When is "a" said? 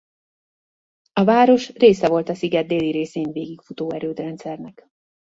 1.13-1.23, 2.29-2.33